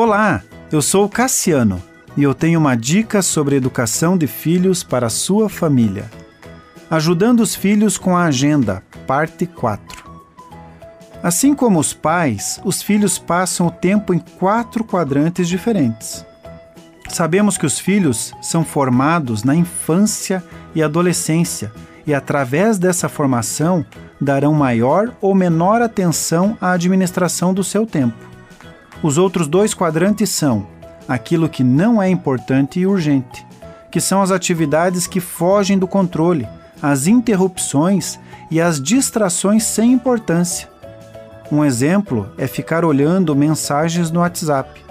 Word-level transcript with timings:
Olá, 0.00 0.44
eu 0.70 0.80
sou 0.80 1.08
Cassiano 1.08 1.82
e 2.16 2.22
eu 2.22 2.32
tenho 2.32 2.60
uma 2.60 2.76
dica 2.76 3.20
sobre 3.20 3.56
educação 3.56 4.16
de 4.16 4.28
filhos 4.28 4.84
para 4.84 5.08
a 5.08 5.10
sua 5.10 5.48
família. 5.48 6.08
Ajudando 6.88 7.40
os 7.40 7.56
filhos 7.56 7.98
com 7.98 8.16
a 8.16 8.26
agenda, 8.26 8.80
parte 9.08 9.44
4. 9.44 10.04
Assim 11.20 11.52
como 11.52 11.80
os 11.80 11.92
pais, 11.92 12.60
os 12.64 12.80
filhos 12.80 13.18
passam 13.18 13.66
o 13.66 13.72
tempo 13.72 14.14
em 14.14 14.20
quatro 14.20 14.84
quadrantes 14.84 15.48
diferentes. 15.48 16.24
Sabemos 17.08 17.58
que 17.58 17.66
os 17.66 17.80
filhos 17.80 18.32
são 18.40 18.64
formados 18.64 19.42
na 19.42 19.56
infância 19.56 20.44
e 20.76 20.80
adolescência 20.80 21.72
e, 22.06 22.14
através 22.14 22.78
dessa 22.78 23.08
formação, 23.08 23.84
darão 24.20 24.54
maior 24.54 25.12
ou 25.20 25.34
menor 25.34 25.82
atenção 25.82 26.56
à 26.60 26.70
administração 26.70 27.52
do 27.52 27.64
seu 27.64 27.84
tempo. 27.84 28.37
Os 29.00 29.16
outros 29.16 29.46
dois 29.46 29.74
quadrantes 29.74 30.28
são 30.30 30.66
aquilo 31.08 31.48
que 31.48 31.62
não 31.62 32.02
é 32.02 32.10
importante 32.10 32.80
e 32.80 32.86
urgente, 32.86 33.46
que 33.92 34.00
são 34.00 34.20
as 34.20 34.32
atividades 34.32 35.06
que 35.06 35.20
fogem 35.20 35.78
do 35.78 35.86
controle, 35.86 36.48
as 36.82 37.06
interrupções 37.06 38.18
e 38.50 38.60
as 38.60 38.82
distrações 38.82 39.62
sem 39.62 39.92
importância. 39.92 40.68
Um 41.50 41.64
exemplo 41.64 42.28
é 42.36 42.48
ficar 42.48 42.84
olhando 42.84 43.36
mensagens 43.36 44.10
no 44.10 44.20
WhatsApp. 44.20 44.84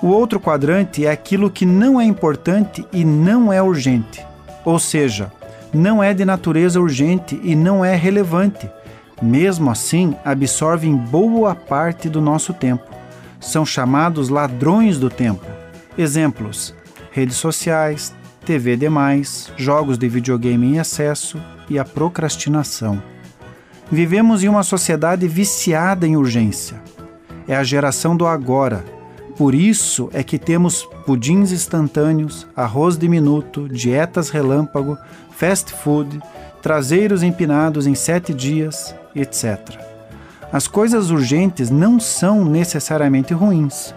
O 0.00 0.06
outro 0.06 0.38
quadrante 0.38 1.04
é 1.04 1.10
aquilo 1.10 1.50
que 1.50 1.66
não 1.66 2.00
é 2.00 2.04
importante 2.04 2.86
e 2.92 3.04
não 3.04 3.52
é 3.52 3.60
urgente, 3.60 4.24
ou 4.64 4.78
seja, 4.78 5.32
não 5.74 6.02
é 6.02 6.14
de 6.14 6.24
natureza 6.24 6.80
urgente 6.80 7.38
e 7.42 7.56
não 7.56 7.84
é 7.84 7.96
relevante. 7.96 8.70
Mesmo 9.20 9.68
assim, 9.68 10.14
absorvem 10.24 10.96
boa 10.96 11.56
parte 11.56 12.08
do 12.08 12.20
nosso 12.20 12.54
tempo 12.54 12.98
são 13.40 13.64
chamados 13.64 14.28
ladrões 14.28 14.98
do 14.98 15.08
tempo. 15.08 15.44
Exemplos: 15.96 16.74
redes 17.10 17.36
sociais, 17.36 18.14
TV 18.44 18.76
demais, 18.76 19.52
jogos 19.56 19.98
de 19.98 20.08
videogame 20.08 20.66
em 20.66 20.78
excesso 20.78 21.40
e 21.68 21.78
a 21.78 21.84
procrastinação. 21.84 23.02
Vivemos 23.90 24.44
em 24.44 24.48
uma 24.48 24.62
sociedade 24.62 25.26
viciada 25.26 26.06
em 26.06 26.16
urgência. 26.16 26.82
É 27.46 27.56
a 27.56 27.64
geração 27.64 28.16
do 28.16 28.26
agora. 28.26 28.84
Por 29.36 29.54
isso 29.54 30.10
é 30.12 30.22
que 30.22 30.38
temos 30.38 30.86
pudins 31.06 31.52
instantâneos, 31.52 32.46
arroz 32.56 32.98
de 32.98 33.08
minuto, 33.08 33.68
dietas 33.68 34.30
relâmpago, 34.30 34.98
fast 35.30 35.72
food, 35.72 36.20
traseiros 36.60 37.22
empinados 37.22 37.86
em 37.86 37.94
sete 37.94 38.34
dias, 38.34 38.94
etc. 39.14 39.78
As 40.50 40.66
coisas 40.66 41.10
urgentes 41.10 41.68
não 41.68 42.00
são 42.00 42.42
necessariamente 42.42 43.34
ruins. 43.34 43.94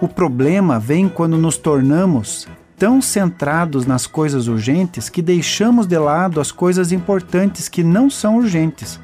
O 0.00 0.08
problema 0.08 0.80
vem 0.80 1.08
quando 1.08 1.38
nos 1.38 1.56
tornamos 1.56 2.48
tão 2.76 3.00
centrados 3.00 3.86
nas 3.86 4.04
coisas 4.04 4.48
urgentes 4.48 5.08
que 5.08 5.22
deixamos 5.22 5.86
de 5.86 5.96
lado 5.96 6.40
as 6.40 6.50
coisas 6.50 6.90
importantes 6.90 7.68
que 7.68 7.84
não 7.84 8.10
são 8.10 8.38
urgentes, 8.38 8.98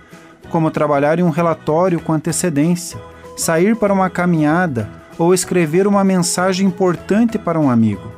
como 0.50 0.70
trabalhar 0.70 1.20
em 1.20 1.22
um 1.22 1.30
relatório 1.30 2.00
com 2.00 2.12
antecedência, 2.12 2.98
sair 3.36 3.77
para 3.77 3.92
uma 3.92 4.11
caminhada 4.11 4.89
ou 5.17 5.33
escrever 5.33 5.86
uma 5.86 6.02
mensagem 6.02 6.67
importante 6.67 7.39
para 7.39 7.58
um 7.58 7.70
amigo. 7.70 8.12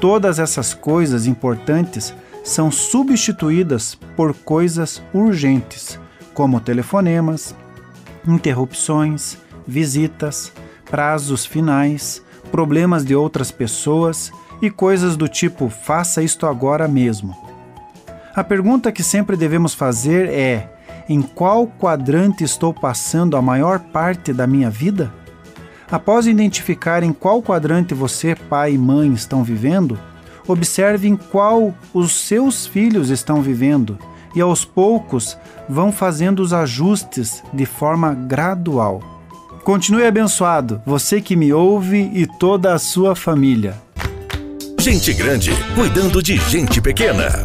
Todas 0.00 0.38
essas 0.38 0.72
coisas 0.72 1.26
importantes 1.26 2.14
são 2.42 2.70
substituídas 2.70 3.94
por 4.16 4.34
coisas 4.34 5.02
urgentes, 5.12 5.98
como 6.32 6.60
telefonemas, 6.60 7.54
interrupções, 8.26 9.36
visitas, 9.66 10.52
prazos 10.90 11.44
finais, 11.44 12.22
problemas 12.50 13.04
de 13.04 13.14
outras 13.14 13.50
pessoas 13.50 14.32
e 14.62 14.70
coisas 14.70 15.16
do 15.16 15.28
tipo 15.28 15.68
faça 15.68 16.22
isto 16.22 16.46
agora 16.46 16.86
mesmo. 16.86 17.36
A 18.34 18.42
pergunta 18.42 18.92
que 18.92 19.02
sempre 19.02 19.36
devemos 19.36 19.74
fazer 19.74 20.28
é: 20.28 20.68
em 21.08 21.22
qual 21.22 21.66
quadrante 21.66 22.44
estou 22.44 22.72
passando 22.72 23.36
a 23.36 23.42
maior 23.42 23.78
parte 23.78 24.32
da 24.32 24.46
minha 24.46 24.70
vida? 24.70 25.12
Após 25.90 26.26
identificar 26.26 27.02
em 27.02 27.12
qual 27.12 27.42
quadrante 27.42 27.94
você, 27.94 28.34
pai 28.34 28.74
e 28.74 28.78
mãe, 28.78 29.12
estão 29.12 29.44
vivendo, 29.44 29.98
observe 30.46 31.06
em 31.06 31.16
qual 31.16 31.74
os 31.92 32.12
seus 32.12 32.66
filhos 32.66 33.10
estão 33.10 33.42
vivendo 33.42 33.98
e 34.34 34.40
aos 34.40 34.64
poucos 34.64 35.36
vão 35.68 35.92
fazendo 35.92 36.40
os 36.40 36.52
ajustes 36.52 37.42
de 37.52 37.66
forma 37.66 38.12
gradual. 38.14 39.00
Continue 39.64 40.06
abençoado, 40.06 40.82
você 40.84 41.20
que 41.20 41.34
me 41.34 41.52
ouve 41.52 42.10
e 42.12 42.26
toda 42.26 42.74
a 42.74 42.78
sua 42.78 43.16
família. 43.16 43.74
Gente 44.78 45.14
grande 45.14 45.50
cuidando 45.74 46.22
de 46.22 46.36
gente 46.36 46.80
pequena. 46.80 47.42